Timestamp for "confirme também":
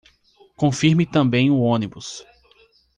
0.57-1.51